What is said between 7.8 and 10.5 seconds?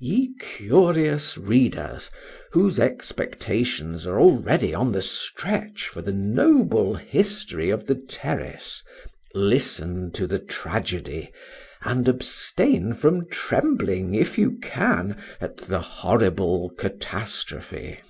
the terrace, listen to the